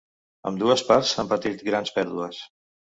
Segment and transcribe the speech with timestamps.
[0.51, 2.45] Ambdues parts han patit grans pèrdues.